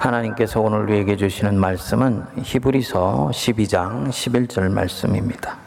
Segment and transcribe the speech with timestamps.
[0.00, 5.58] 하나님께서 오늘 우리에게 주시는 말씀은 히브리서 12장 11절 말씀입니다.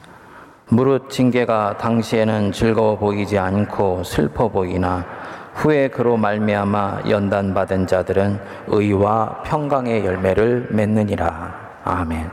[0.70, 5.06] 무릇 징계가 당시에는 즐거워 보이지 않고 슬퍼 보이나
[5.54, 11.82] 후에 그로 말미암아 연단 받은 자들은 의와 평강의 열매를 맺느니라.
[11.84, 12.32] 아멘.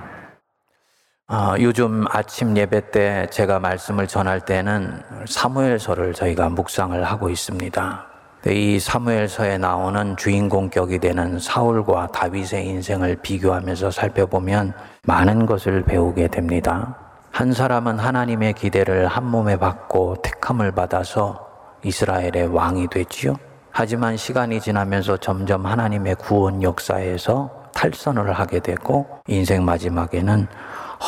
[1.28, 8.09] 어, 요즘 아침 예배 때 제가 말씀을 전할 때는 사무엘서를 저희가 묵상을 하고 있습니다.
[8.46, 14.72] 이 사무엘서에 나오는 주인공격이 되는 사울과 다윗의 인생을 비교하면서 살펴보면
[15.04, 16.96] 많은 것을 배우게 됩니다.
[17.30, 21.46] 한 사람은 하나님의 기대를 한 몸에 받고 택함을 받아서
[21.84, 23.34] 이스라엘의 왕이 되지요.
[23.70, 30.46] 하지만 시간이 지나면서 점점 하나님의 구원 역사에서 탈선을 하게 되고 인생 마지막에는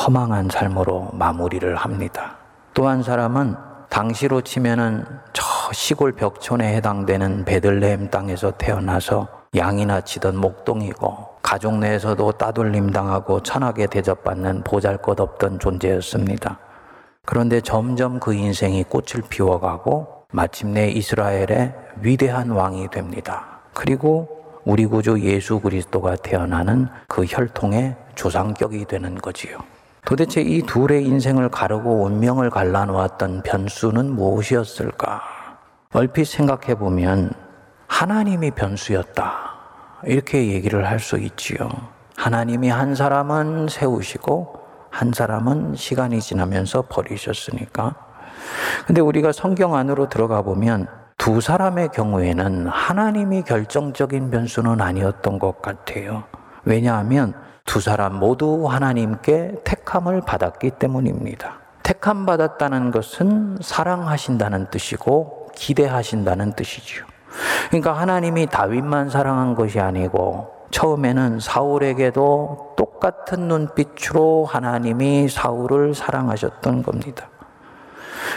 [0.05, 2.37] 허망한 삶으로 마무리를 합니다.
[2.75, 3.55] 또 한 사람은
[3.93, 12.89] 당시로 치면은 저 시골 벽촌에 해당되는 베들레헴 땅에서 태어나서 양이나 치던 목동이고 가족 내에서도 따돌림
[12.89, 16.57] 당하고 천하게 대접받는 보잘것 없던 존재였습니다.
[17.23, 23.59] 그런데 점점 그 인생이 꽃을 피워가고 마침내 이스라엘의 위대한 왕이 됩니다.
[23.75, 29.59] 그리고 우리 구주 예수 그리스도가 태어나는 그 혈통의 조상격이 되는 거지요.
[30.05, 35.21] 도대체 이 둘의 인생을 가르고 운명을 갈라놓았던 변수는 무엇이었을까?
[35.93, 37.31] 얼핏 생각해 보면
[37.87, 39.53] 하나님이 변수였다.
[40.05, 41.69] 이렇게 얘기를 할 수 있지요.
[42.17, 44.59] 하나님이 한 사람은 세우시고
[44.89, 47.95] 한 사람은 시간이 지나면서 버리셨으니까.
[48.85, 50.87] 근데 우리가 성경 안으로 들어가 보면
[51.17, 56.25] 두 사람의 경우에는 하나님이 결정적인 변수는 아니었던 것 같아요.
[56.65, 57.33] 왜냐하면
[57.65, 61.59] 두 사람 모두 하나님께 택함을 받았기 때문입니다.
[61.81, 67.05] 택함 받았다는 것은 사랑하신다는 뜻이고 기대하신다는 뜻이지요.
[67.69, 77.29] 그러니까 하나님이 다윗만 사랑한 것이 아니고 처음에는 사울에게도 똑같은 눈빛으로 하나님이 사울을 사랑하셨던 겁니다.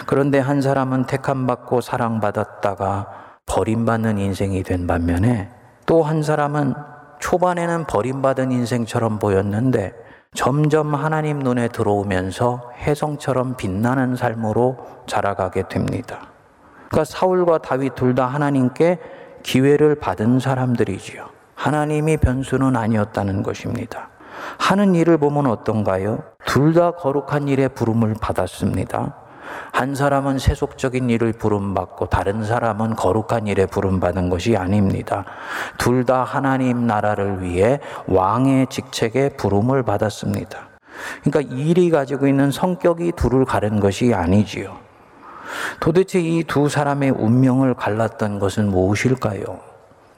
[0.06, 3.06] 그런데 한 사람은 택함 받고 사랑받았다가
[3.46, 5.50] 버림받는 인생이 된 반면에
[5.86, 6.74] 또 한 사람은
[7.18, 9.92] 초반에는 버림받은 인생처럼 보였는데
[10.34, 16.28] 점점 하나님 눈에 들어오면서 혜성처럼 빛나는 삶으로 자라가게 됩니다.
[16.88, 18.98] 그러니까 사울과 다윗 둘 다 하나님께
[19.42, 21.26] 기회를 받은 사람들이지요.
[21.54, 24.10] 하나님이 변수는 아니었다는 것입니다.
[24.58, 26.22] 하는 일을 보면 어떤가요?
[26.44, 29.14] 둘 다 거룩한 일에 부름을 받았습니다.
[29.72, 35.24] 한 사람은 세속적인 일을 부름받고 다른 사람은 거룩한 일에 부름받은 것이 아닙니다.
[35.78, 40.68] 둘 다 하나님 나라를 위해 왕의 직책에 부름을 받았습니다.
[41.24, 44.76] 그러니까 일이 가지고 있는 성격이 둘을 가른 것이 아니지요.
[45.80, 49.60] 도대체 이 두 사람의 운명을 갈랐던 것은 무엇일까요?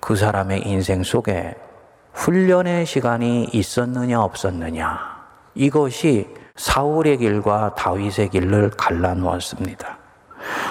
[0.01, 1.55] 그 사람의 인생 속에
[2.13, 5.18] 훈련의 시간이 있었느냐 없었느냐.
[5.59, 9.99] 이것이 사울의 길과 다윗의 길을 갈라놓았습니다.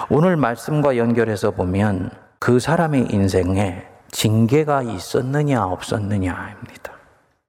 [0.09, 2.09] 오늘 말씀과 연결해서 보면
[2.39, 6.93] 그 사람의 인생에 징계가 있었느냐 없었느냐입니다.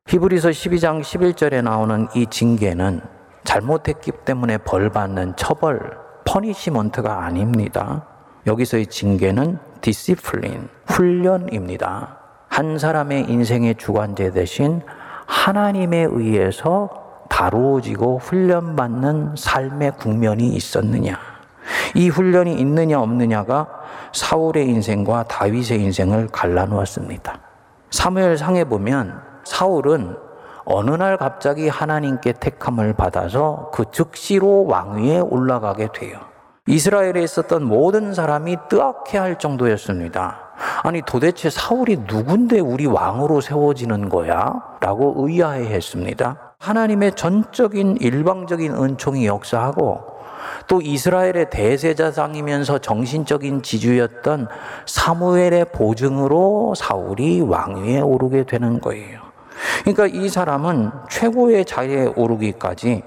[0.09, 3.01] 히브리서 12장 11절에 나오는 이 징계는
[3.45, 8.05] 잘못했기 때문에 벌 받는 처벌, punishment가 아닙니다.
[8.49, 12.19] 여기서의 징계는 discipline, 훈련입니다.
[12.49, 14.83] 한 사람의 인생의 주관제 대신
[15.27, 17.08] 하나님에 의해서
[17.39, 21.17] 다루어지고 훈련받는 삶의 국면이 있었느냐.
[21.95, 23.69] 이 훈련이 있느냐 없느냐가
[24.13, 27.39] 사울의 인생과 다윗의 인생을 갈라놓았습니다.
[27.93, 30.17] 사무엘 상에 보면 사울은
[30.65, 36.19] 어느 날 갑자기 하나님께 택함을 받아서 그 즉시로 왕위에 올라가게 돼요.
[36.67, 40.41] 이스라엘에 있었던 모든 사람이 뜨악해 할 정도였습니다.
[40.83, 44.61] 아니 도대체 사울이 누군데 우리 왕으로 세워지는 거야?
[44.81, 46.48] 라고 의아해 했습니다.
[46.59, 50.19] 하나님의 전적인 일방적인 은총이 역사하고
[50.67, 54.49] 또 이스라엘의 대세자상이면서 정신적인 지주였던
[54.87, 59.21] 사무엘의 보증으로 사울이 왕위에 오르게 되는 거예요.
[59.83, 63.03] 그러니까 이 사람은 최고의 자리에 오르기까지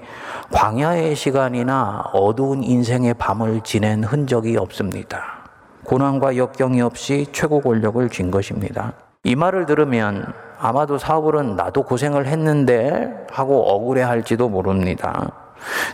[0.50, 5.42] 광야의 시간이나 어두운 인생의 밤을 지낸 흔적이 없습니다.
[5.84, 8.94] 고난과 역경이 없이 최고 권력을 쥔 것입니다.
[9.24, 10.32] 이 말을 들으면
[10.62, 15.32] 아마도 사울은 나도 고생을 했는데 하고 억울해 할지도 모릅니다.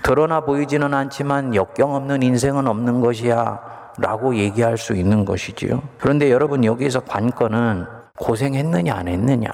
[0.02, 3.60] 드러나 보이지는 않지만 역경 없는 인생은 없는 것이야
[3.96, 5.80] 라고 얘기할 수 있는 것이지요.
[5.98, 7.86] 그런데 여러분 여기서 관건은
[8.18, 9.48] 고생했느냐 안 했느냐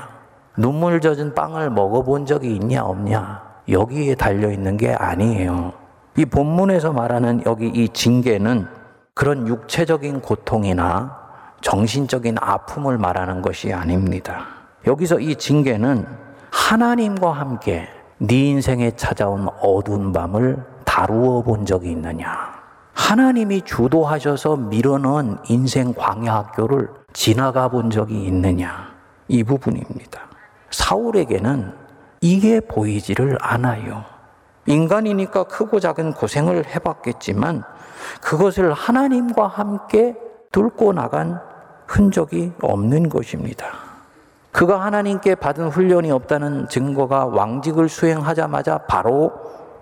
[0.57, 5.73] 눈물 젖은 빵을 먹어본 적이 있냐 없냐 여기에 달려 있는 게 아니에요.
[6.17, 8.67] 이 본문에서 말하는 여기 이 징계는
[9.15, 11.17] 그런 육체적인 고통이나
[11.61, 14.54] 정신적인 아픔을 말하는 것이 아닙니다.
[14.87, 16.07] 여기서 이 징계는
[16.51, 17.89] 하나님과 함께
[18.19, 22.55] 네 인생에 찾아온 어두운 밤을 다루어 본 적이 있느냐?
[22.93, 28.95] 하나님이 주도하셔서 밀어넣은 인생 광야 학교를 지나가 본 적이 있느냐?
[29.27, 30.21] 이 부분입니다.
[30.71, 31.73] 사울에게는
[32.21, 34.05] 이게 보이지를 않아요.
[34.67, 37.63] 인간이니까 크고 작은 고생을 해봤겠지만
[38.21, 40.15] 그것을 하나님과 함께
[40.53, 41.41] 뚫고 나간
[41.87, 43.94] 흔적이 없는 것입니다.
[44.55, 49.33] 그가 하나님께 받은 훈련이 없다는 증거가 왕직을 수행하자마자 바로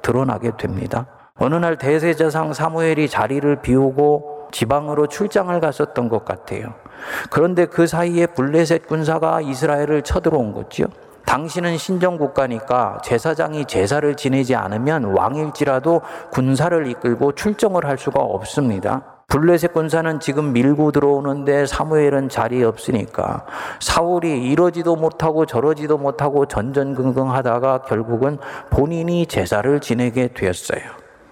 [0.01, 1.07] 드러나게 됩니다.
[1.39, 6.73] 어느 날 대세자상 사무엘이 자리를 비우고 지방으로 출장을 갔었던 것 같아요.
[7.31, 10.85] 그런데 그 사이에 블레셋 군사가 이스라엘을 쳐들어온 거죠.
[11.27, 19.12] 당신은 신정국가니까 제사장이 제사를 지내지 않으면 왕일지라도 군사를 이끌고 출정을 할 수가 없습니다.
[19.33, 23.47] 블레셋 군사는 지금 밀고 들어오는데 사무엘은 자리에 없으니까
[23.81, 28.37] 사울이 이러지도 못하고 저러지도 못하고 전전긍긍하다가 결국은
[28.69, 30.83] 본인이 제사를 지내게 되었어요.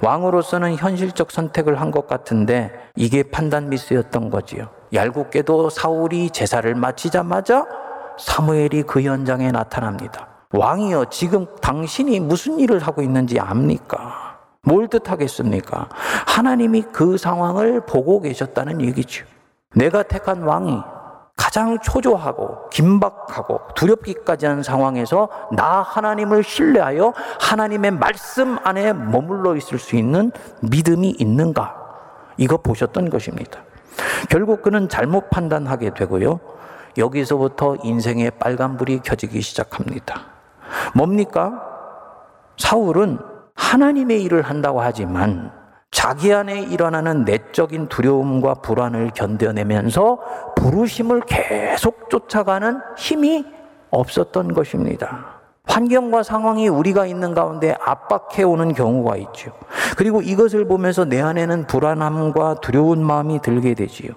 [0.00, 4.68] 왕으로서는 현실적 선택을 한 것 같은데 이게 판단 미스였던 거지요.
[4.94, 7.66] 얄궂게도 사울이 제사를 마치자마자
[8.18, 10.28] 사무엘이 그 현장에 나타납니다.
[10.52, 14.29] 왕이여, 지금 당신이 무슨 일을 하고 있는지 압니까?
[14.62, 15.88] 뭘 뜻하겠습니까?
[16.26, 19.24] 하나님이 그 상황을 보고 계셨다는 얘기죠.
[19.74, 20.82] 내가 택한 왕이
[21.36, 29.96] 가장 초조하고 긴박하고 두렵기까지 한 상황에서 나 하나님을 신뢰하여 하나님의 말씀 안에 머물러 있을 수
[29.96, 31.76] 있는 믿음이 있는가?
[32.36, 33.60] 이거 보셨던 것입니다.
[34.28, 36.40] 결국 그는 잘못 판단하게 되고요.
[36.98, 40.20] 여기서부터 인생의 빨간불이 켜지기 시작합니다.
[40.94, 41.62] 뭡니까?
[42.58, 43.18] 사울은
[43.60, 45.52] 하나님의 일을 한다고 하지만
[45.90, 50.18] 자기 안에 일어나는 내적인 두려움과 불안을 견뎌내면서
[50.56, 53.44] 부르심을 계속 쫓아가는 힘이
[53.90, 55.40] 없었던 것입니다.
[55.66, 59.52] 환경과 상황이 우리가 있는 가운데 압박해 오는 경우가 있죠.
[59.96, 64.12] 그리고 이것을 보면서 내 안에는 불안함과 두려운 마음이 들게 되지요.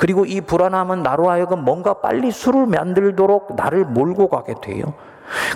[0.00, 4.94] 그리고 이 불안함은 나로 하여금 뭔가 빨리 술을 만들도록 나를 몰고 가게 돼요.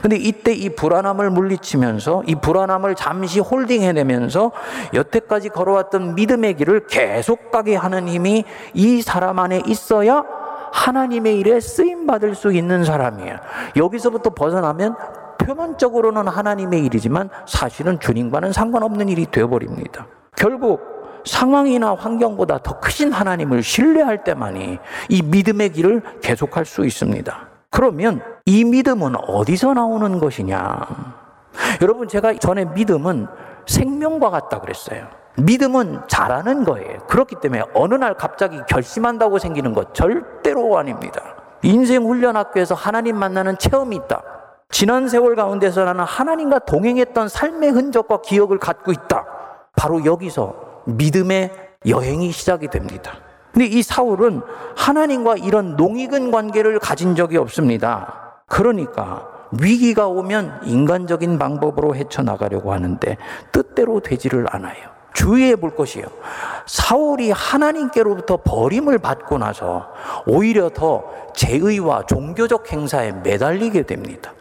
[0.03, 4.53] 근데 이때 이 불안함을 물리치면서 이 불안함을 잠시 홀딩해내면서
[4.95, 8.45] 여태까지 걸어왔던 믿음의 길을 계속 가게 하는 힘이
[8.75, 10.25] 이 사람 안에 있어야
[10.73, 13.37] 하나님의 일에 쓰임 받을 수 있는 사람이에요.
[13.77, 14.97] 여기서부터 벗어나면
[15.39, 20.07] 표면적으로는 하나님의 일이지만 사실은 주님과는 상관없는 일이 되어버립니다.
[20.37, 20.81] 결국
[21.25, 24.79] 상황이나 환경보다 더 크신 하나님을 신뢰할 때만이
[25.09, 27.50] 이 믿음의 길을 계속할 수 있습니다.
[27.71, 30.81] 그러면 이 믿음은 어디서 나오는 것이냐?
[31.83, 33.27] 여러분, 제가 전에 믿음은
[33.67, 35.07] 생명과 같다 그랬어요.
[35.37, 36.99] 믿음은 잘하는 거예요.
[37.07, 41.23] 그렇기 때문에 어느 날 갑자기 결심한다고 생기는 것 절대로 아닙니다.
[41.63, 44.23] 인생 훈련 학교에서 하나님 만나는 체험이 있다.
[44.71, 49.27] 지난 세월 가운데서 나는 하나님과 동행했던 삶의 흔적과 기억을 갖고 있다.
[49.77, 50.55] 바로 여기서
[50.87, 51.53] 믿음의
[51.87, 53.13] 여행이 시작이 됩니다.
[53.53, 54.43] 근데 이 사울은
[54.77, 58.43] 하나님과 이런 농익은 관계를 가진 적이 없습니다.
[58.47, 63.17] 그러니까 위기가 오면 인간적인 방법으로 헤쳐나가려고 하는데
[63.53, 64.91] 뜻대로 되지를 않아요.
[65.13, 66.05] 주의해 볼 것이요.
[66.67, 69.89] 사울이 하나님께로부터 버림을 받고 나서
[70.27, 71.05] 오히려 더
[71.35, 74.33] 제의와 종교적 행사에 매달리게 됩니다.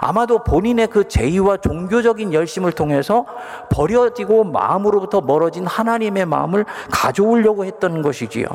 [0.00, 3.26] 아마도 본인의 그 제의와 종교적인 열심을 통해서
[3.70, 8.46] 버려지고 마음으로부터 멀어진 하나님의 마음을 가져오려고 했던 것이지요.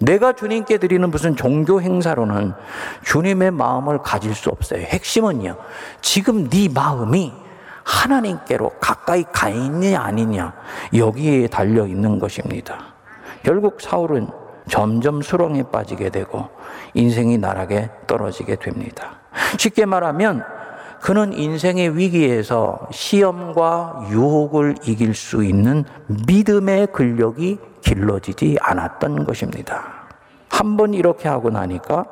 [0.00, 2.54] 내가 주님께 드리는 무슨 종교 행사로는
[3.02, 4.80] 주님의 마음을 가질 수 없어요.
[4.82, 5.56] 핵심은요.
[6.00, 7.32] 지금 네 마음이
[7.82, 10.52] 하나님께로 가까이 가 있느냐 아니냐
[10.94, 12.94] 여기에 달려 있는 것입니다.
[13.42, 14.28] 결국 사울은
[14.68, 16.48] 점점 수렁에 빠지게 되고
[16.94, 19.20] 인생이 나락에 떨어지게 됩니다.
[19.56, 20.44] 쉽게 말하면
[21.00, 25.84] 그는 인생의 위기에서 시험과 유혹을 이길 수 있는
[26.26, 29.98] 믿음의 근력이 길러지지 않았던 것입니다.
[30.50, 32.04] 한 번 이렇게 하고 나니까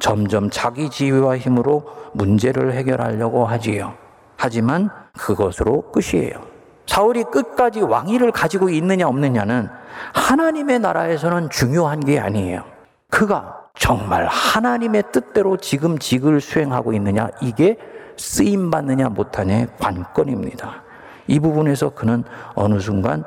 [0.00, 3.94] 점점 자기 지위와 힘으로 문제를 해결하려고 하지요.
[4.36, 6.40] 하지만 그것으로 끝이에요.
[6.86, 9.68] 사울이 끝까지 왕위를 가지고 있느냐 없느냐는
[10.12, 12.64] 하나님의 나라에서는 중요한 게 아니에요.
[13.10, 17.78] 그가 정말 하나님의 뜻대로 지금 직을 수행하고 있느냐 이게
[18.16, 20.82] 쓰임 받느냐 못하냐의 관건입니다.
[21.26, 23.24] 이 부분에서 그는 어느 순간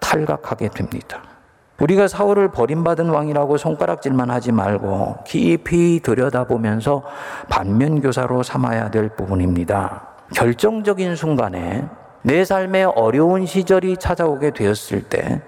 [0.00, 1.22] 탈각하게 됩니다.
[1.78, 7.02] 우리가 사울을 버림받은 왕이라고 손가락질만 하지 말고 깊이 들여다보면서
[7.50, 10.08] 반면교사로 삼아야 될 부분입니다.
[10.34, 11.86] 결정적인 순간에
[12.22, 15.42] 내 삶에 어려운 시절이 찾아오게 되었을 때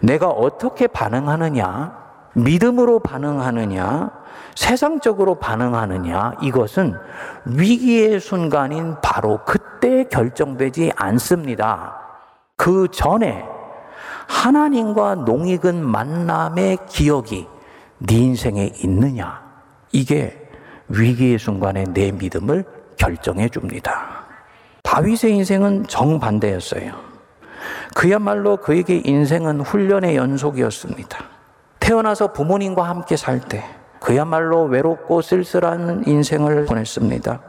[0.00, 2.02] 내가 어떻게 반응하느냐
[2.34, 4.10] 믿음으로 반응하느냐,
[4.54, 6.96] 세상적으로 반응하느냐, 이것은
[7.44, 11.98] 위기의 순간인 바로 그때 결정되지 않습니다.
[12.56, 13.44] 그 전에
[14.28, 17.46] 하나님과 농익은 만남의 기억이
[17.98, 19.42] 네 인생에 있느냐,
[19.92, 20.38] 이게
[20.88, 22.64] 위기의 순간에 내 믿음을
[22.96, 24.22] 결정해 줍니다.
[24.82, 26.92] 다윗의 인생은 정반대였어요.
[27.94, 31.18] 그야말로 그에게 인생은 훈련의 연속이었습니다.
[31.80, 33.64] 태어나서 부모님과 함께 살 때
[34.12, 37.40] 그야말로 외롭고 쓸쓸한 인생을 보냈습니다.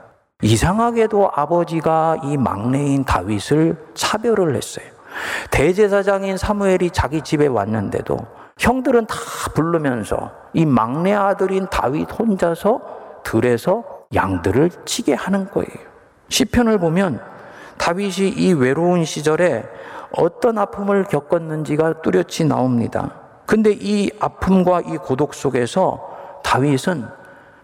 [0.43, 4.85] 이상하게도 아버지가 이 막내인 다윗을 차별을 했어요.
[5.51, 8.17] 대제사장인 사무엘이 자기 집에 왔는데도
[8.57, 9.15] 형들은 다
[9.53, 12.79] 부르면서 이 막내 아들인 다윗 혼자서
[13.25, 15.67] 들에서 양들을 치게 하는 거예요.
[16.29, 17.19] 시편을 보면
[17.77, 19.65] 다윗이 이 외로운 시절에
[20.13, 23.15] 어떤 아픔을 겪었는지가 뚜렷이 나옵니다.
[23.45, 26.12] 근데 이 아픔과 이 고독 속에서
[26.43, 27.07] 다윗은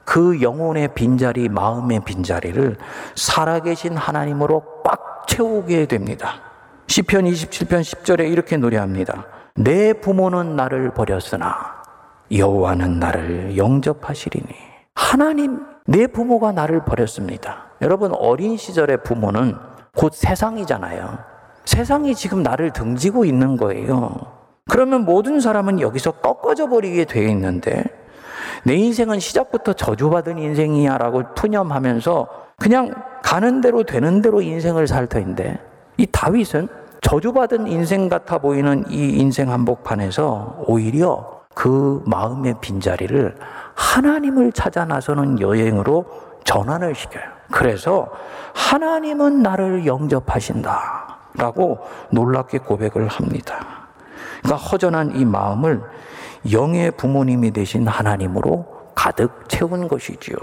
[0.05, 2.77] 그 영혼의 빈자리, 마음의 빈자리를
[3.15, 6.41] 살아계신 하나님으로 꽉 채우게 됩니다.
[6.87, 9.25] 시편 27편 10절에 이렇게 노래합니다.
[9.55, 11.83] 내 부모는 나를 버렸으나
[12.31, 14.47] 여호와는 나를 영접하시리니
[14.95, 17.65] 하나님 내 부모가 나를 버렸습니다.
[17.81, 19.55] 여러분 어린 시절의 부모는
[19.95, 21.19] 곧 세상이잖아요.
[21.65, 24.15] 세상이 지금 나를 등지고 있는 거예요.
[24.69, 27.83] 그러면 모든 사람은 여기서 꺾어져 버리게 되어 있는데
[28.63, 35.59] 내 인생은 시작부터 저주받은 인생이야라고 푸념하면서 그냥 가는 대로 되는 대로 인생을 살 터인데
[35.97, 36.67] 이 다윗은
[37.01, 43.35] 저주받은 인생 같아 보이는 이 인생 한복판에서 오히려 그 마음의 빈자리를
[43.75, 46.05] 하나님을 찾아 나서는 여행으로
[46.43, 47.23] 전환을 시켜요.
[47.51, 48.09] 그래서
[48.53, 51.17] 하나님은 나를 영접하신다.
[51.35, 51.79] 라고
[52.11, 53.87] 놀랍게 고백을 합니다.
[54.41, 55.81] 그러니까 허전한 이 마음을
[56.51, 58.65] 영의 부모님이 되신 하나님으로
[58.95, 60.37] 가득 채운 것이지요.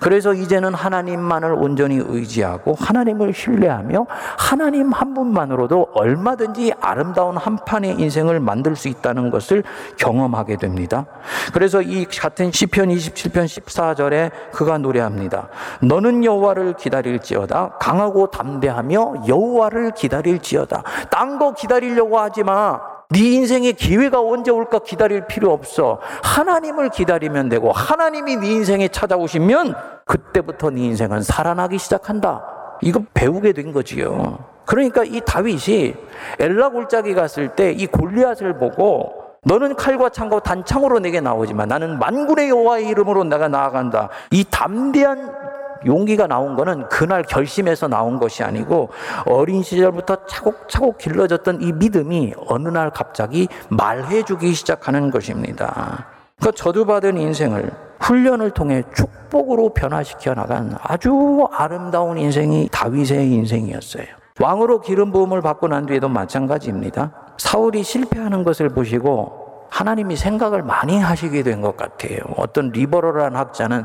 [0.00, 4.06] 그래서 이제는 하나님만을 온전히 의지하고 하나님을 신뢰하며
[4.38, 9.62] 하나님 한 분만으로도 얼마든지 아름다운 한 판의 인생을 만들 수 있다는 것을
[9.98, 11.04] 경험하게 됩니다.
[11.52, 15.48] 그래서 이 같은 시편 27편 14절에 그가 노래합니다.
[15.82, 20.82] 너는 여호와를 기다릴지어다 강하고 담대하며 여호와를 기다릴지어다.
[21.10, 22.89] 딴 거 기다리려고 하지 마.
[23.12, 25.98] 네 인생의 기회가 언제 올까 기다릴 필요 없어.
[26.22, 29.74] 하나님을 기다리면 되고 하나님이 네 인생에 찾아오시면
[30.04, 32.44] 그때부터 네 인생은 살아나기 시작한다.
[32.82, 34.38] 이거 배우게 된 거지요.
[34.64, 35.94] 그러니까 이 다윗이
[36.38, 39.12] 엘라 골짜기 갔을 때 이 골리앗을 보고
[39.42, 44.10] 너는 칼과 창과 단창으로 내게 나오지만 나는 만군의 여호와의 이름으로 내가 나아간다.
[44.30, 45.39] 이 담대한
[45.86, 48.90] 용기가 나온 거는 그날 결심해서 나온 것이 아니고
[49.26, 56.06] 어린 시절부터 차곡차곡 길러졌던 이 믿음이 어느 날 갑자기 말해주기 시작하는 것입니다.
[56.40, 57.70] 그 저주받은 인생을
[58.00, 64.06] 훈련을 통해 축복으로 변화시켜 나간 아주 아름다운 인생이 다윗의 인생이었어요.
[64.40, 67.12] 왕으로 기름 부음을 받고 난 뒤에도 마찬가지입니다.
[67.36, 69.39] 사울이 실패하는 것을 보시고
[69.70, 72.18] 하나님이 생각을 많이 하시게 된 것 같아요.
[72.36, 73.84] 어떤 리버럴한 학자는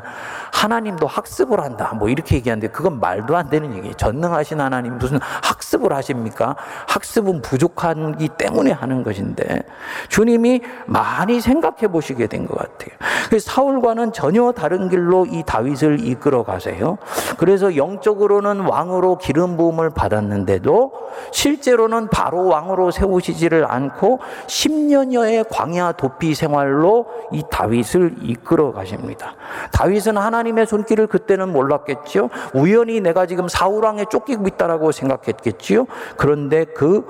[0.53, 1.93] 하나님도 학습을 한다.
[1.93, 3.93] 뭐 이렇게 얘기하는데 그건 말도 안 되는 얘기예요.
[3.95, 6.55] 전능하신 하나님 무슨 학습을 하십니까?
[6.87, 9.63] 학습은 부족하기 때문에 하는 것인데
[10.09, 13.39] 주님이 많이 생각해 보시게 된 것 같아요.
[13.39, 16.97] 사울과는 전혀 다른 길로 이 다윗을 이끌어 가세요.
[17.37, 20.91] 그래서 영적으로는 왕으로 기름 부음을 받았는데도
[21.31, 29.35] 실제로는 바로 왕으로 세우시지를 않고 10년여의 광야 도피 생활로 이 다윗을 이끌어 가십니다.
[29.71, 32.29] 다윗은 하나님의 손길을 그때는 몰랐겠지요.
[32.53, 35.85] 우연히 내가 지금 사울왕에 쫓기고 있다라고 생각했겠지요.
[36.17, 37.05] 그런데 그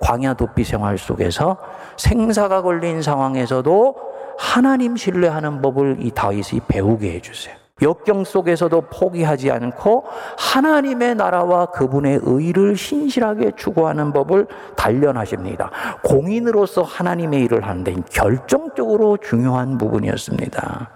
[0.00, 1.58] 광야 도피 생활 속에서
[1.96, 3.94] 생사가 걸린 상황에서도
[4.38, 7.59] 하나님 신뢰하는 법을 이 다윗이 배우게 해주세요.
[7.82, 10.04] 역경 속에서도 포기하지 않고
[10.38, 14.46] 하나님의 나라와 그분의 의를 신실하게 추구하는 법을
[14.76, 15.70] 단련하십니다.
[16.04, 20.90] 공인으로서 하나님의 일을 하는데 결정적으로 중요한 부분이었습니다.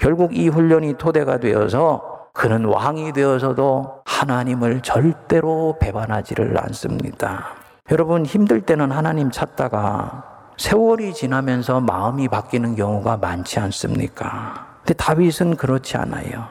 [0.00, 7.46] 결국 이 훈련이 토대가 되어서 그는 왕이 되어서도 하나님을 절대로 배반하지를 않습니다.
[7.90, 10.24] 여러분 힘들 때는 하나님 찾다가
[10.58, 14.75] 세월이 지나면서 마음이 바뀌는 경우가 많지 않습니까?
[14.86, 16.46] 근데 다윗은 그렇지 않아요.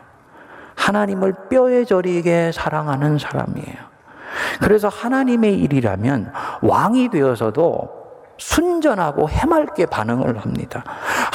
[0.76, 3.78] 하나님을 뼈에 저리게 사랑하는 사람이에요.
[4.60, 7.90] 그래서 하나님의 일이라면 왕이 되어서도
[8.38, 10.84] 순전하고 해맑게 반응을 합니다.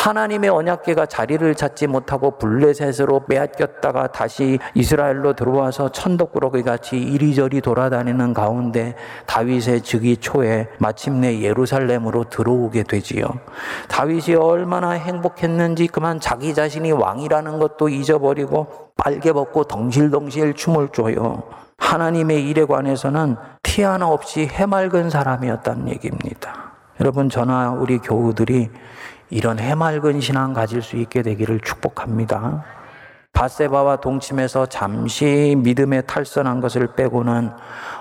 [0.00, 8.94] 하나님의 언약계가 자리를 찾지 못하고 블레셋으로 빼앗겼다가 다시 이스라엘로 들어와서 천덕꾸러기 같이 이리저리 돌아다니는 가운데
[9.26, 13.26] 다윗의 즉위 초에 마침내 예루살렘으로 들어오게 되지요.
[13.88, 21.42] 다윗이 얼마나 행복했는지 그만 자기 자신이 왕이라는 것도 잊어버리고 빨개 벗고 덩실덩실 춤을 춰요.
[21.76, 26.70] 하나님의 일에 관해서는 티 하나 없이 해맑은 사람이었다는 얘기입니다.
[27.00, 28.70] 여러분, 저나 우리 교우들이
[29.30, 32.64] 이런 해맑은 신앙 가질 수 있게 되기를 축복합니다.
[33.32, 37.50] 바세바와 동침해서 잠시 믿음에 탈선한 것을 빼고는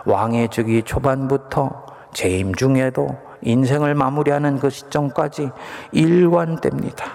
[0.06, 5.52] 왕의 즉위 초반부터 재임 중에도 인생을 마무리하는 그 시점까지
[5.92, 7.06] 일관됩니다.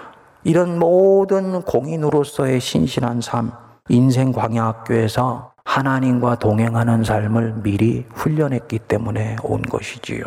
[0.43, 3.51] 이런 모든 공인으로서의 신실한 삶,
[3.89, 10.25] 인생 광야학교에서 하나님과 동행하는 삶을 미리 훈련했기 때문에 온 것이지요.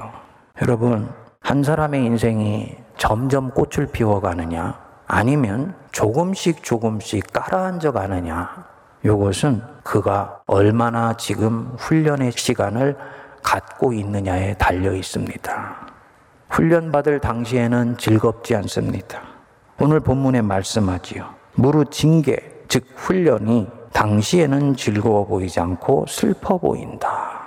[0.60, 1.08] 여러분,
[1.40, 8.66] 한 사람의 인생이 점점 꽃을 피워가느냐, 아니면 조금씩 조금씩 깔아앉아 가느냐,
[9.04, 12.96] 이것은 그가 얼마나 지금 훈련의 시간을
[13.42, 15.76] 갖고 있느냐에 달려 있습니다.
[16.50, 19.22] 훈련받을 당시에는 즐겁지 않습니다.
[19.80, 21.24] 오늘 본문에 말씀하지요.
[21.54, 22.36] 무릇 징계,
[22.68, 27.40] 즉 훈련이 당시에는 즐거워 보이지 않고 슬퍼 보인다.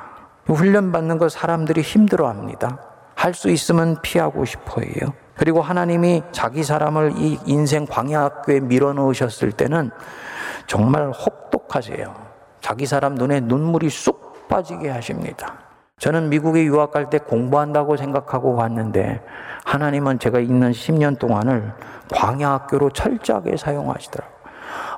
[0.47, 2.79] 훈련받는 거 사람들이 힘들어 합니다.
[3.15, 5.13] 할 수 있으면 피하고 싶어 해요.
[5.41, 9.89] 그리고 하나님이 자기 사람을 이 인생 광야학교에 밀어 넣으셨을 때는
[10.67, 12.13] 정말 혹독하세요.
[12.59, 15.55] 자기 사람 눈에 눈물이 쑥 빠지게 하십니다.
[15.97, 19.19] 저는 미국에 유학 갈 때 공부한다고 생각하고 갔는데
[19.65, 21.73] 하나님은 제가 있는 10년 동안을
[22.13, 24.35] 광야학교로 철저하게 사용하시더라고요.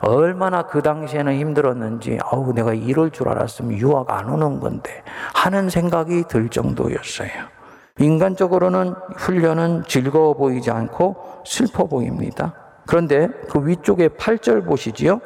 [0.02, 6.26] 얼마나 그 당시에는 힘들었는지, 아우, 내가 이럴 줄 알았으면 유학 안 오는 건데 하는 생각이
[6.28, 7.63] 들 정도였어요.
[8.00, 12.54] 인간적으로는 훈련은 즐거워 보이지 않고 슬퍼 보입니다.
[12.88, 15.22] 그런데 그 위쪽에 8절 보시지요?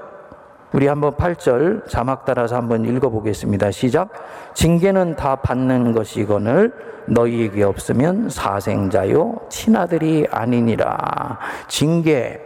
[0.73, 3.71] 우리 한번 8절 자막 따라서 한번 읽어보겠습니다.
[3.71, 4.11] 시작.
[4.53, 6.73] 징계는 다 받는 것이거늘
[7.07, 11.39] 너희에게 없으면 사생자요 친아들이 아니니라.
[11.69, 12.41] 징계,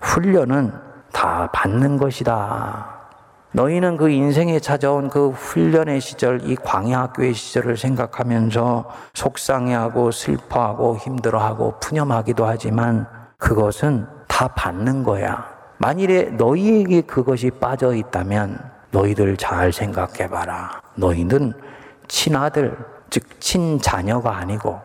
[0.00, 0.72] 훈련은
[1.12, 2.97] 다 받는 것이다.
[3.52, 12.44] 너희는 그 인생에 찾아온 그 훈련의 시절, 이 광야학교의 시절을 생각하면서 속상해하고 슬퍼하고 힘들어하고 푸념하기도
[12.44, 13.06] 하지만
[13.38, 15.48] 그것은 다 받는 거야.
[15.78, 18.58] 만일에 너희에게 그것이 빠져 있다면
[18.90, 20.82] 너희들 잘 생각해 봐라.
[20.96, 21.54] 너희는
[22.08, 22.76] 친아들,
[23.10, 24.78] 즉 친자녀가 아니고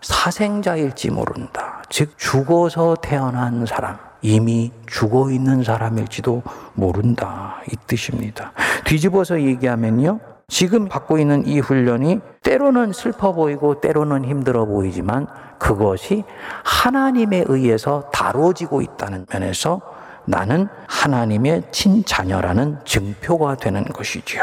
[0.00, 1.82] 사생자일지 모른다.
[1.88, 3.96] 즉 죽어서 태어난 사람.
[4.20, 6.42] 이미 죽어 있는 사람일지도
[6.74, 7.60] 모른다.
[7.70, 8.52] 이 뜻입니다.
[8.84, 10.20] 뒤집어서 얘기하면요.
[10.48, 15.26] 지금 받고 있는 이 훈련이 때로는 슬퍼 보이고 때로는 힘들어 보이지만
[15.58, 16.24] 그것이
[16.64, 19.80] 하나님에 의해서 다뤄지고 있다는 면에서
[20.24, 24.42] 나는 하나님의 친자녀라는 증표가 되는 것이지요.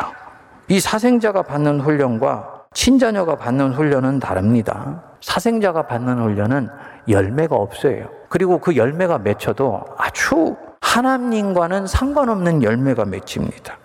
[0.68, 5.02] 이 사생자가 받는 훈련과 친자녀가 받는 훈련은 다릅니다.
[5.22, 6.70] 사생자가 받는 훈련은
[7.08, 8.10] 열매가 없어요.
[8.30, 13.78] 그리고 그 열매가 맺혀도 아주 하나님과는 상관없는 열매가 맺힙니다.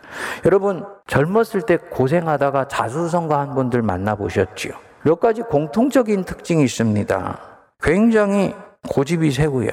[0.44, 4.72] 여러분, 젊었을 때 고생하다가 자수성가한 분들 만나보셨지요?
[5.02, 7.38] 몇 가지 공통적인 특징이 있습니다.
[7.80, 8.54] 굉장히
[8.88, 9.70] 고집이 세고요.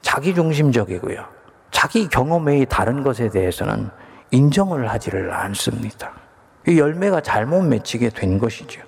[0.00, 1.24] 자기중심적이고요.
[1.72, 3.90] 자기 경험의 다른 것에 대해서는
[4.30, 6.23] 인정을 하지를 않습니다.
[6.66, 8.80] 이 열매가 잘못 맺히게 된 것이죠.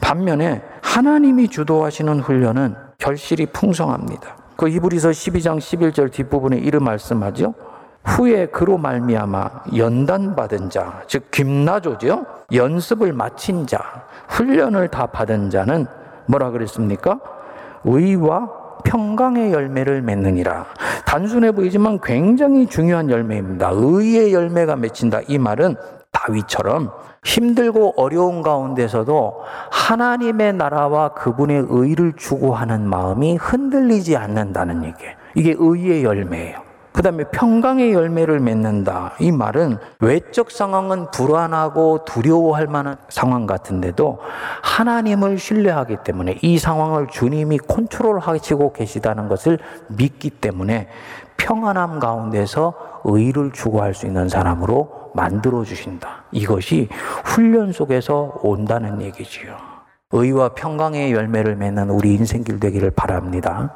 [0.00, 4.36] 반면에 하나님이 주도하시는 훈련은 결실이 풍성합니다.
[4.56, 7.54] 그 히브리서 12장 11절 뒷부분에 이런 말씀하죠.
[8.04, 12.26] 후에 그로 말미암아 연단 받은 자, 즉 김나조죠.
[12.52, 15.86] 연습을 마친 자, 훈련을 다 받은 자는
[16.26, 17.20] 뭐라 그랬습니까?
[17.84, 18.50] 의와
[18.84, 20.66] 평강의 열매를 맺느니라.
[21.06, 23.70] 단순해 보이지만 굉장히 중요한 열매입니다.
[23.72, 25.20] 의의 열매가 맺힌다.
[25.28, 25.76] 이 말은
[26.12, 26.92] 다윗처럼
[27.24, 35.14] 힘들고 어려운 가운데서도 하나님의 나라와 그분의 의를 추구하는 마음이 흔들리지 않는다는 얘기예요.
[35.34, 36.72] 이게 의의 열매예요.
[36.92, 39.14] 그 다음에 평강의 열매를 맺는다.
[39.18, 44.18] 이 말은 외적 상황은 불안하고 두려워할 만한 상황 같은데도
[44.62, 50.88] 하나님을 신뢰하기 때문에 이 상황을 주님이 컨트롤 하시고 계시다는 것을 믿기 때문에
[51.38, 56.24] 평안함 가운데서 의를 추구할 수 있는 사람으로 만들어 주신다.
[56.32, 56.88] 이것이
[57.24, 59.56] 훈련 속에서 온다는 얘기지요.
[60.12, 63.74] 의와 평강의 열매를 맺는 우리 인생길 되기를 바랍니다.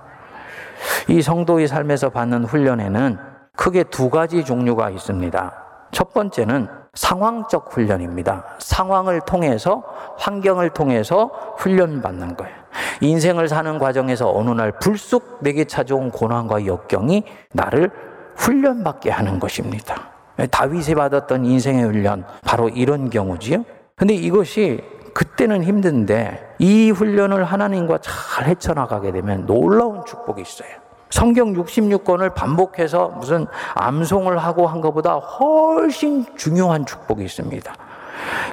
[1.09, 3.19] 이 성도의 삶에서 받는 훈련에는
[3.57, 5.53] 크게 두 가지 종류가 있습니다.
[5.93, 8.45] 첫 번째는 상황적 훈련입니다.
[8.59, 9.83] 상황을 통해서,
[10.19, 12.55] 환경을 통해서 훈련받는 거예요.
[13.01, 17.91] 인생을 사는 과정에서 어느 날 불쑥 내게 찾아온 고난과 역경이 나를
[18.37, 20.16] 훈련받게 하는 것입니다.
[20.51, 23.65] 다윗이 받았던 인생의 훈련, 바로 이런 경우지요.
[23.97, 24.83] 근데 이것이
[25.15, 30.69] 그때는 힘든데 이 훈련을 하나님과 잘 헤쳐나가게 되면 놀라운 축복이 있어요.
[31.09, 37.73] 성경 66권을 반복해서 무슨 암송을 하고 한 것보다 훨씬 중요한 축복이 있습니다.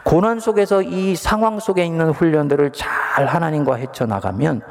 [0.05, 4.61] 고난 속에서 이 상황 속에 있는 훈련들을 잘 하나님과 헤쳐나가면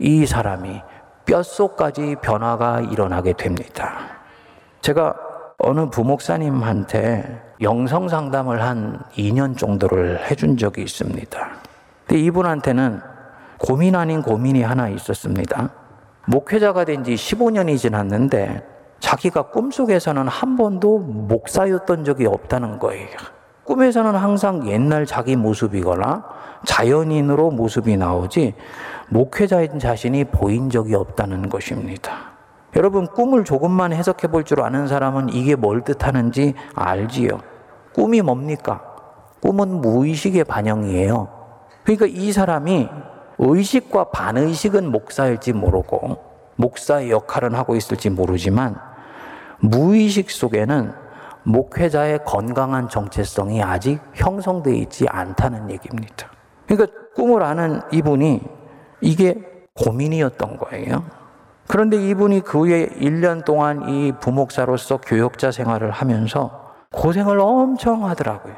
[0.00, 0.82] 이 사람이
[1.26, 3.92] 뼛속까지 변화가 일어나게 됩니다.
[4.80, 5.14] 제가
[5.62, 11.48] 어느 부목사님한테 영성 상담을 한 2년 정도를 해준 적이 있습니다.
[12.06, 13.00] 근데 이분한테는
[13.58, 15.70] 고민 아닌 고민이 하나 있었습니다.
[16.26, 18.62] 목회자가 된 지 15년이 지났는데
[19.00, 23.08] 자기가 꿈속에서는 한 번도 목사였던 적이 없다는 거예요.
[23.64, 26.24] 꿈에서는 항상 옛날 자기 모습이거나
[26.64, 28.54] 자연인으로 모습이 나오지
[29.08, 32.29] 목회자인 자신이 보인 적이 없다는 것입니다.
[32.76, 37.40] 여러분, 꿈을 조금만 해석해 볼 줄 아는 사람은 이게 뭘 뜻하는지 알지요.
[37.94, 38.82] 꿈이 뭡니까?
[39.40, 41.28] 꿈은 무의식의 반영이에요.
[41.84, 42.88] 그러니까 이 사람이
[43.38, 46.18] 의식과 반의식은 목사일지 모르고
[46.56, 48.76] 목사의 역할은 하고 있을지 모르지만
[49.60, 50.92] 무의식 속에는
[51.44, 56.28] 목회자의 건강한 정체성이 아직 형성되어 있지 않다는 얘기입니다.
[56.66, 58.42] 그러니까 꿈을 아는 이분이
[59.00, 59.36] 이게
[59.74, 61.02] 고민이었던 거예요.
[61.70, 68.54] 그런데 이분이 그 후에 1년 동안 이 부목사로서 교역자 생활을 하면서 고생을 엄청 하더라고요.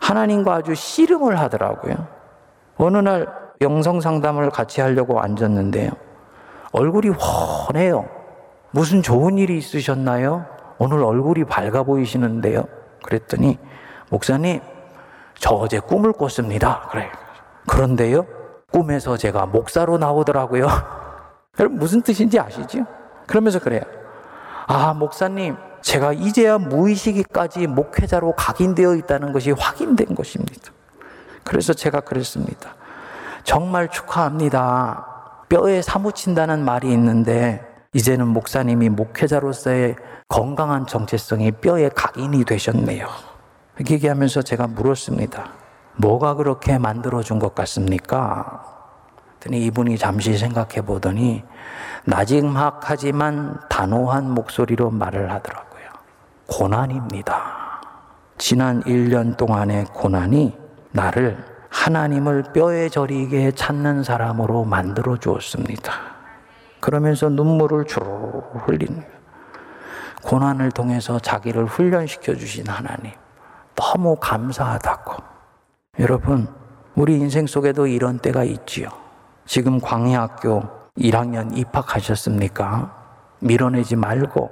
[0.00, 1.94] 하나님과 아주 씨름을 하더라고요.
[2.76, 3.28] 어느 날
[3.60, 5.92] 영성 상담을 같이 하려고 앉았는데요.
[6.72, 8.08] 얼굴이 훤해요.
[8.72, 10.44] 무슨 좋은 일이 있으셨나요?
[10.78, 12.64] 오늘 얼굴이 밝아 보이시는데요.
[13.04, 13.60] 그랬더니
[14.10, 14.60] 목사님,
[15.38, 16.88] 저 어제 꿈을 꿨습니다.
[16.90, 17.12] 그래.
[17.68, 18.26] 그런데요,
[18.72, 20.66] 꿈에서 제가 목사로 나오더라고요.
[21.58, 22.86] 여러분 무슨 뜻인지 아시죠?
[23.26, 23.82] 그러면서 그래요.
[24.66, 30.72] 아, 목사님, 제가 이제야 무의식이까지 목회자로 각인되어 있다는 것이 확인된 것입니다.
[31.44, 32.74] 그래서 제가 그랬습니다.
[33.44, 35.06] 정말 축하합니다.
[35.48, 39.94] 뼈에 사무친다는 말이 있는데 이제는 목사님이 목회자로서의
[40.28, 43.06] 건강한 정체성이 뼈에 각인이 되셨네요.
[43.88, 45.52] 얘기하면서 제가 물었습니다.
[45.96, 48.75] 뭐가 그렇게 만들어준 것 같습니까?
[49.46, 51.42] 그랬더니 이분이 잠시 생각해 보더니
[52.04, 55.84] 나직막하지만 단호한 목소리로 말을 하더라고요.
[56.46, 57.80] 고난입니다.
[58.38, 60.56] 지난 1년 동안의 고난이
[60.92, 65.92] 나를 하나님을 뼈에 저리게 찾는 사람으로 만들어 주었습니다.
[66.80, 68.04] 그러면서 눈물을 주르
[68.66, 69.04] 흘리는
[70.22, 73.12] 고난을 통해서 자기를 훈련시켜 주신 하나님.
[73.74, 75.22] 너무 감사하다고.
[76.00, 76.48] 여러분,
[76.94, 79.05] 우리 인생 속에도 이런 때가 있지요.
[79.46, 80.62] 지금 광야학교
[80.98, 82.94] 1학년 입학하셨습니까?
[83.40, 84.50] 밀어내지 말고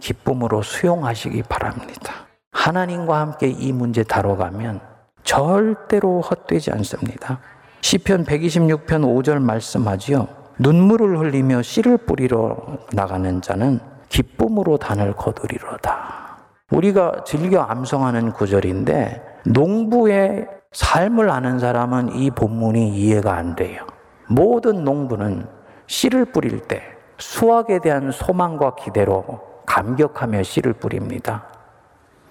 [0.00, 2.12] 기쁨으로 수용하시기 바랍니다.
[2.52, 4.80] 하나님과 함께 이 문제 다뤄가면
[5.22, 7.38] 절대로 헛되지 않습니다.
[7.80, 10.26] 시편 126편 5절 말씀하지요.
[10.58, 12.56] 눈물을 흘리며 씨를 뿌리러
[12.92, 16.38] 나가는 자는 기쁨으로 단을 거두리로다.
[16.70, 23.84] 우리가 즐겨 암송하는 구절인데 농부의 삶을 아는 사람은 이 본문이 이해가 안 돼요.
[24.28, 25.46] 모든 농부는
[25.86, 26.82] 씨를 뿌릴 때
[27.18, 31.46] 수확에 대한 소망과 기대로 감격하며 씨를 뿌립니다.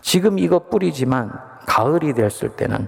[0.02, 1.32] 지금 이거 뿌리지만
[1.66, 2.88] 가을이 됐을 때는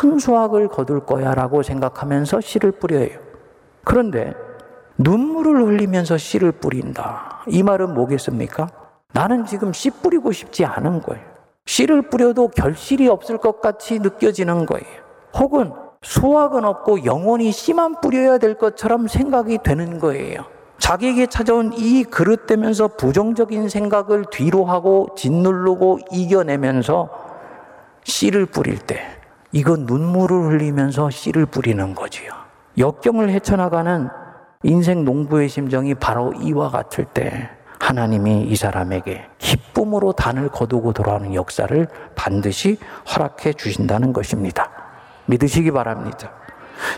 [0.00, 3.18] 큰 수확을 거둘 거야 라고 생각하면서 씨를 뿌려요.
[3.84, 4.34] 그런데
[4.98, 7.42] 눈물을 흘리면서 씨를 뿌린다.
[7.46, 8.68] 이 말은 뭐겠습니까?
[9.12, 11.24] 나는 지금 씨 뿌리고 싶지 않은 거예요.
[11.64, 14.86] 씨를 뿌려도 결실이 없을 것 같이 느껴지는 거예요.
[15.34, 15.72] 혹은
[16.06, 20.44] 수확은 없고 영원히 씨만 뿌려야 될 것처럼 생각이 되는 거예요.
[20.78, 27.10] 자기에게 찾아온 이 그릇되면서 부정적인 생각을 뒤로 하고 짓누르고 이겨내면서
[28.04, 29.00] 씨를 뿌릴 때
[29.50, 32.30] 이건 눈물을 흘리면서 씨를 뿌리는 거지요.
[32.78, 34.08] 역경을 헤쳐나가는
[34.62, 41.88] 인생 농부의 심정이 바로 이와 같을 때 하나님이 이 사람에게 기쁨으로 단을 거두고 돌아오는 역사를
[42.14, 42.78] 반드시
[43.12, 44.85] 허락해 주신다는 것입니다.
[45.26, 46.30] 믿으시기 바랍니다.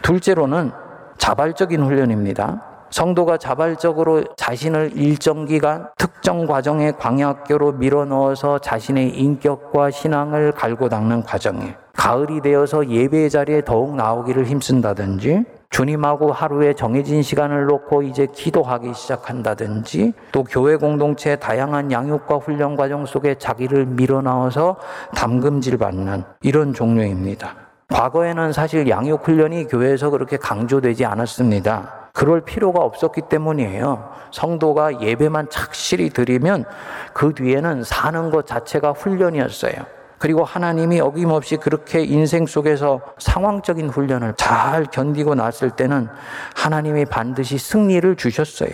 [0.02, 0.72] 둘째로는
[1.18, 2.62] 자발적인 훈련입니다.
[2.90, 11.76] 성도가 자발적으로 자신을 일정 기간 특정 과정의 광야학교로 밀어넣어서 자신의 인격과 신앙을 갈고 닦는 과정에
[11.92, 20.14] 가을이 되어서 예배의 자리에 더욱 나오기를 힘쓴다든지 주님하고 하루에 정해진 시간을 놓고 이제 기도하기 시작한다든지
[20.32, 24.76] 또 교회 공동체 다양한 양육과 훈련 과정 속에 자기를 밀어넣어서
[25.14, 27.67] 담금질 받는 이런 종류입니다.
[27.88, 32.10] 과거에는 사실 양육 훈련이 교회에서 그렇게 강조되지 않았습니다.
[32.12, 34.12] 그럴 필요가 없었기 때문이에요.
[34.30, 36.64] 성도가 예배만 착실히 드리면
[37.12, 39.72] 그 뒤에는 사는 것 자체가 훈련이었어요.
[40.18, 46.08] 그리고 하나님이 어김없이 그렇게 인생 속에서 상황적인 훈련을 잘 견디고 났을 때는
[46.56, 48.72] 하나님이 반드시 승리를 주셨어요.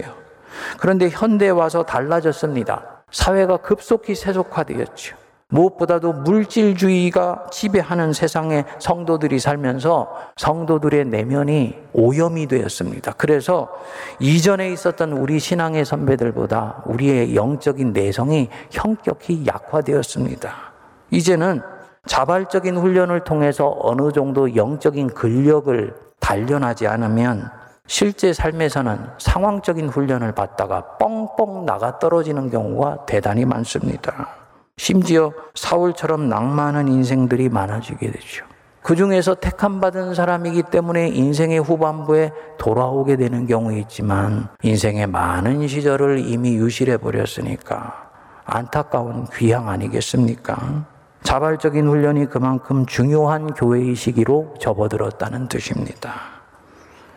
[0.79, 3.05] 그런데 현대에 와서 달라졌습니다.
[3.11, 5.23] 사회가 급속히 세속화되었죠.
[5.48, 13.12] 무엇보다도 물질주의가 지배하는 세상에 성도들이 살면서 성도들의 내면이 오염이 되었습니다.
[13.12, 13.68] 그래서
[14.18, 20.52] 이전에 있었던 우리 신앙의 선배들보다 우리의 영적인 내성이 현격히 약화되었습니다.
[21.11, 21.62] 이제는
[22.07, 27.50] 자발적인 훈련을 통해서 어느 정도 영적인 근력을 단련하지 않으면
[27.87, 34.43] 실제 삶에서는 상황적인 훈련을 받다가 뻥뻥 나가 떨어지는 경우가 대단히 많습니다.
[34.76, 38.44] 심지어 사울처럼 낭만한 인생들이 많아지게 되죠.
[38.82, 46.18] 그 중에서 택함 받은 사람이기 때문에 인생의 후반부에 돌아오게 되는 경우 있지만 인생의 많은 시절을
[46.18, 48.10] 이미 유실해 버렸으니까
[48.44, 50.84] 안타까운 귀향 아니겠습니까?
[51.22, 56.12] 자발적인 훈련이 그만큼 중요한 교회의 시기로 접어들었다는 뜻입니다.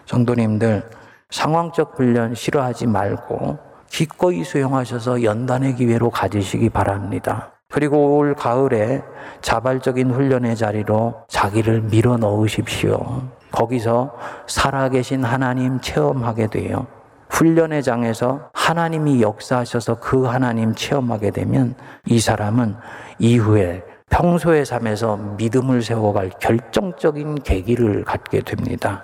[0.05, 0.89] 성도님들,
[1.29, 7.51] 상황적 훈련 싫어하지 말고 기꺼이 수용하셔서 연단의 기회로 가지시기 바랍니다.
[7.69, 9.03] 그리고 올 가을에
[9.41, 13.23] 자발적인 훈련의 자리로 자기를 밀어 넣으십시오.
[13.51, 14.15] 거기서
[14.47, 16.87] 살아계신 하나님 체험하게 돼요.
[17.29, 22.75] 훈련의 장에서 하나님이 역사하셔서 그 하나님 체험하게 되면 이 사람은
[23.19, 29.03] 이후에 평소의 삶에서 믿음을 세워갈 결정적인 계기를 갖게 됩니다.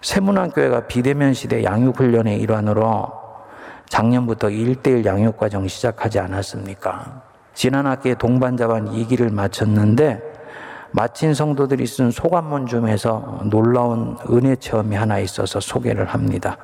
[0.00, 3.21] 세문안교회가 비대면 시대 양육훈련의 일환으로
[3.92, 7.20] 작년부터 1대1 양육 과정 시작하지 않았습니까?
[7.52, 10.18] 지난 학기에 동반자반 2기를 마쳤는데
[10.92, 16.56] 마친 성도들이 쓴 소감문 중에서 놀라운 은혜 체험이 하나 있어서 소개를 합니다.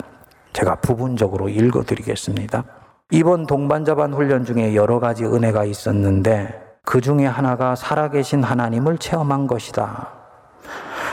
[0.55, 2.65] 제가 부분적으로 읽어드리겠습니다.
[3.11, 10.09] 이번 동반자반 훈련 중에 여러 가지 은혜가 있었는데 그 중에 하나가 살아계신 하나님을 체험한 것이다.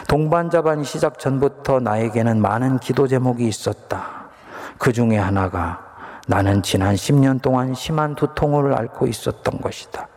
[0.07, 4.29] 동반자반 시작 전부터 나에게는 많은 기도 제목이 있었다.
[4.77, 5.84] 그 중에 하나가
[6.25, 10.07] 나는 지난 10년 동안 심한 두통을 앓고 있었던 것이다.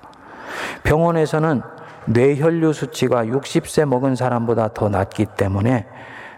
[0.83, 1.63] 병원에서는
[2.07, 5.87] 뇌혈류 수치가 60세 먹은 사람보다 더 낮기 때문에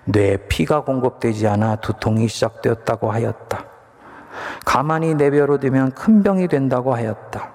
[0.07, 3.65] 뇌에 피가 공급되지 않아 두통이 시작되었다고 하였다.
[4.65, 7.53] 가만히 내버려 두면 큰 병이 된다고 하였다.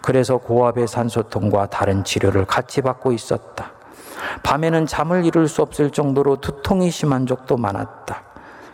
[0.00, 3.72] 그래서 고압의 산소통과 다른 치료를 같이 받고 있었다.
[4.42, 8.22] 밤에는 잠을 이룰 수 없을 정도로 두통이 심한 적도 많았다.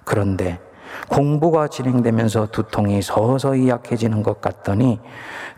[0.04, 0.60] 그런데
[1.08, 5.00] 공부가 진행되면서 두통이 서서히 약해지는 것 같더니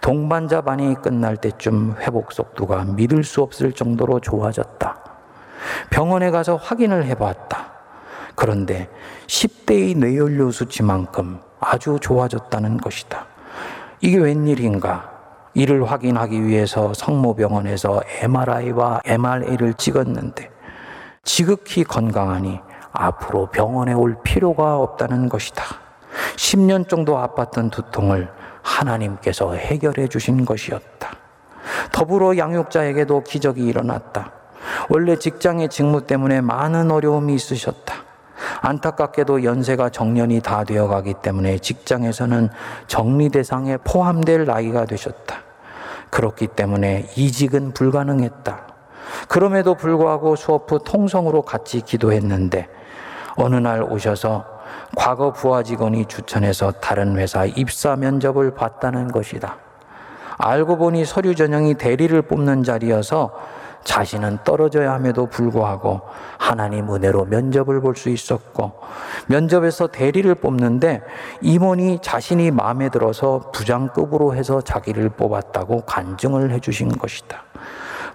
[0.00, 4.96] 동반자 반이 끝날 때쯤 회복 속도가 믿을 수 없을 정도로 좋아졌다.
[5.90, 7.72] 병원에 가서 확인을 해봤다.
[8.34, 8.88] 그런데
[9.26, 13.26] 10대의 뇌연료 수치만큼 아주 좋아졌다는 것이다.
[14.00, 15.16] 이게 웬일인가?
[15.54, 20.50] 이를 확인하기 위해서 성모병원에서 MRI와 MRA를 찍었는데
[21.24, 22.60] 지극히 건강하니
[22.98, 25.62] 앞으로 병원에 올 필요가 없다는 것이다.
[26.36, 28.28] 10년 정도 아팠던 두통을
[28.62, 31.10] 하나님께서 해결해 주신 것이었다.
[31.92, 34.32] 더불어 양육자에게도 기적이 일어났다.
[34.88, 37.94] 원래 직장의 직무 때문에 많은 어려움이 있으셨다.
[38.60, 42.50] 안타깝게도 연세가 정년이 다 되어 가기 때문에 직장에서는
[42.86, 45.42] 정리 대상에 포함될 나이가 되셨다.
[46.10, 48.66] 그렇기 때문에 이직은 불가능했다.
[49.28, 52.68] 그럼에도 불구하고 수업 후 통성으로 같이 기도했는데
[53.36, 54.44] 어느 날 오셔서
[54.96, 59.58] 과거 부하 직원이 추천해서 다른 회사 입사 면접을 봤다는 것이다.
[60.38, 63.32] 알고 보니 서류 전형이 대리를 뽑는 자리여서
[63.84, 66.00] 자신은 떨어져야 함에도 불구하고
[66.38, 68.72] 하나님 은혜로 면접을 볼 수 있었고
[69.28, 71.02] 면접에서 대리를 뽑는데
[71.40, 77.44] 임원이 자신이 마음에 들어서 부장급으로 해서 자기를 뽑았다고 간증을 해주신 것이다.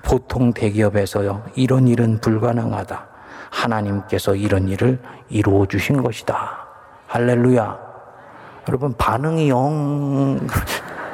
[0.03, 3.10] 보통 대기업에서요 이런 일은 불가능하다.
[3.51, 6.65] 하나님께서 이런 일을 이루어 주신 것이다.
[7.07, 7.91] 할렐루야.
[8.67, 10.39] 여러분 반응이 영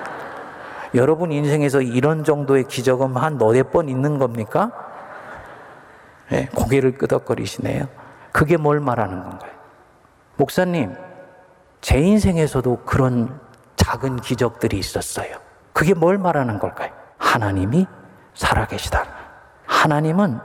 [0.95, 4.71] 여러분 인생에서 이런 정도의 기적은 한 너댓 번 있는 겁니까?
[6.30, 7.88] 네, 고개를 끄덕거리시네요.
[8.32, 9.52] 그게 뭘 말하는 건가요?
[10.36, 10.95] 목사님,
[11.82, 13.39] 제 인생에서도 그런
[13.76, 15.38] 작은 기적들이 있었어요.
[15.73, 16.91] 그게 뭘 말하는 걸까요?
[17.17, 17.88] 하나님이
[18.34, 19.06] 살아계시다.
[19.65, 20.39] 하나님은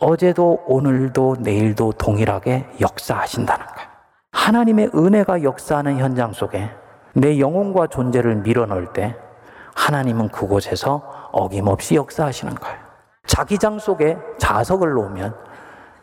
[0.00, 3.90] 어제도 오늘도 내일도 동일하게 역사하신다는 거예요.
[4.32, 6.70] 하나님의 은혜가 역사하는 현장 속에
[7.12, 9.14] 내 영혼과 존재를 밀어넣을 때
[9.74, 12.78] 하나님은 그곳에서 어김없이 역사하시는 거예요.
[13.26, 15.34] 자기장 속에 자석을 놓으면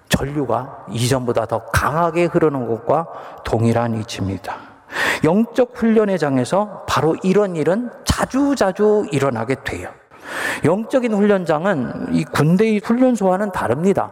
[0.10, 3.08] 전류가 이전보다 더 강하게 흐르는 것과
[3.44, 4.56] 동일한 이치입니다.
[5.24, 9.90] 영적 훈련의 장에서 바로 이런 일은 자주자주 일어나게 돼요.
[10.66, 14.12] 영적인 훈련장은 이 군대의 훈련소와는 다릅니다.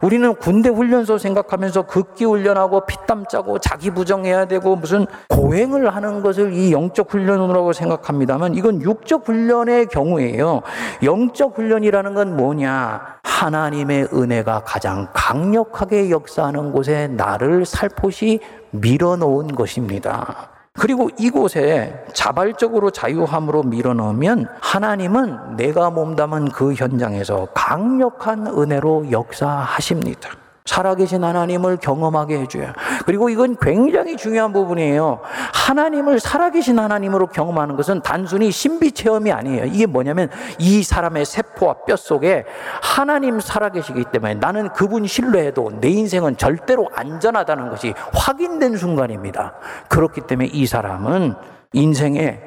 [0.00, 6.52] 우리는 군대 훈련소 생각하면서 극기 훈련하고 피땀 짜고 자기 부정해야 되고 무슨 고행을 하는 것을
[6.52, 10.62] 이 영적 훈련으로 생각합니다만 이건 육적 훈련의 경우에요.
[11.02, 13.18] 영적 훈련이라는 건 뭐냐?
[13.24, 18.38] 하나님의 은혜가 가장 강력하게 역사하는 곳에 나를 살포시
[18.70, 20.57] 밀어놓은 것입니다.
[20.78, 30.30] 그리고 이곳에 자발적으로 자유함으로 밀어넣으면 하나님은 내가 몸담은 그 현장에서 강력한 은혜로 역사하십니다.
[30.68, 32.72] 살아계신 하나님을 경험하게 해줘요.
[33.06, 35.20] 그리고 이건 굉장히 중요한 부분이에요.
[35.54, 39.64] 하나님을 살아계신 하나님으로 경험하는 것은 단순히 신비 체험이 아니에요.
[39.64, 40.28] 이게 뭐냐면
[40.58, 42.44] 이 사람의 세포와 뼈 속에
[42.82, 49.54] 하나님 살아계시기 때문에 나는 그분 신뢰해도 내 인생은 절대로 안전하다는 것이 확인된 순간입니다.
[49.88, 51.34] 그렇기 때문에 이 사람은
[51.72, 52.40] 인생에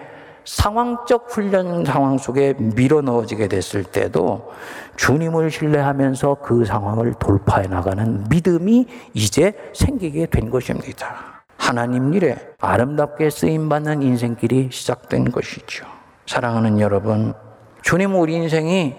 [0.45, 4.51] 상황적 훈련 상황 속에 밀어 넣어지게 됐을 때도
[4.97, 11.43] 주님을 신뢰하면서 그 상황을 돌파해 나가는 믿음이 이제 생기게 된 것입니다.
[11.57, 15.85] 하나님 일에 아름답게 쓰임받는 인생길이 시작된 것이죠.
[16.25, 17.33] 사랑하는 여러분,
[17.81, 18.95] 주님 우리 인생이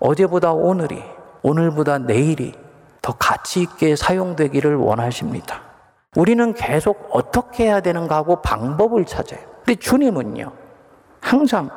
[0.00, 1.02] 어제보다 오늘이,
[1.42, 2.52] 오늘보다 내일이
[3.00, 5.62] 더 가치 있게 사용되기를 원하십니다.
[6.16, 9.40] 우리는 계속 어떻게 해야 되는가 하고 방법을 찾아요.
[9.64, 10.52] 근데 주님은요,
[11.20, 11.70] 항상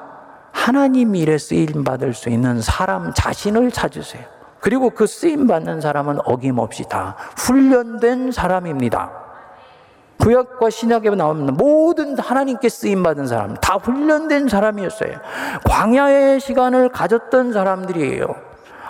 [0.51, 4.23] 하나님 일에 쓰임 받을 수 있는 사람 자신을 찾으세요.
[4.59, 9.11] 그리고 그 쓰임 받는 사람은 어김없이 다 훈련된 사람입니다.
[10.19, 15.17] 구약과 신약에 나오는 모든 하나님께 쓰임 받은 사람 다 훈련된 사람이었어요.
[15.65, 18.27] 광야의 시간을 가졌던 사람들이에요.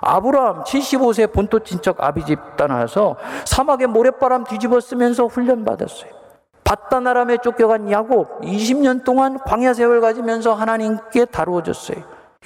[0.01, 6.22] 아브라함 75세 본토 친척 아비 집 떠나서 사막에 모래바람 뒤집어 쓰면서 훈련 받았어요.
[6.63, 11.97] 바다나람에 쫓겨간 야곱 20년 동안 광야 세월 가지면서 하나님께 다루어졌어요.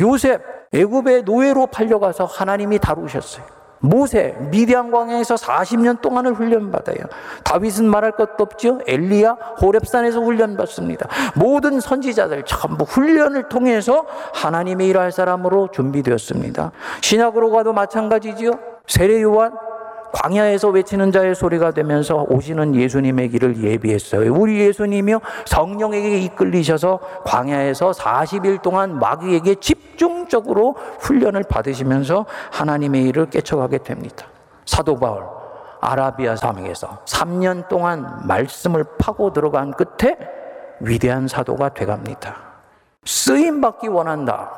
[0.01, 0.41] 요셉
[0.73, 3.58] 애굽의 노예로 팔려가서 하나님이 다루셨어요.
[3.80, 6.97] 모세 미디안 광야에서 40년 동안을 훈련받아요.
[7.43, 8.80] 다윗은 말할 것도 없죠.
[8.88, 11.08] 엘리야 호렙산에서 훈련받습니다.
[11.36, 16.71] 모든 선지자들 전부 훈련을 통해서 하나님의 일할 사람으로 준비되었습니다.
[17.01, 18.51] 신약으로 가도 마찬가지지요.
[18.88, 19.53] 세례 요한
[20.13, 24.33] 광야에서 외치는 자의 소리가 되면서 오시는 예수님의 길을 예비했어요.
[24.33, 34.27] 우리 예수님이요 성령에게 이끌리셔서 광야에서 40일 동안 마귀에게 집중적으로 훈련을 받으시면서 하나님의 일을 깨쳐가게 됩니다.
[34.65, 35.23] 사도 바울
[35.79, 40.17] 아라비아 사막에서 3년 동안 말씀을 파고 들어간 끝에
[40.79, 42.35] 위대한 사도가 돼갑니다.
[43.05, 44.51] 쓰임 받기 원한다.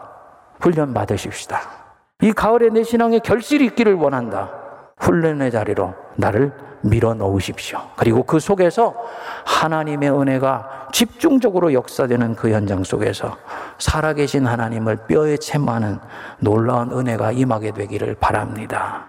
[0.60, 1.62] 훈련 받으십시다.
[2.22, 4.59] 이 가을에 내 신앙에 결실이 있기를 원한다.
[5.00, 7.80] 훈련의 자리로 나를 밀어 넣으십시오.
[7.96, 8.94] 그리고 그 속에서
[9.46, 13.38] 하나님의 은혜가 집중적으로 역사되는 그 현장 속에서
[13.78, 16.00] 살아계신 하나님을 뼈에 채무하는
[16.40, 19.08] 놀라운 은혜가 임하게 되기를 바랍니다.